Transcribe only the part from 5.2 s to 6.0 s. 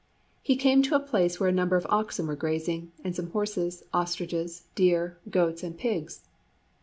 goats, and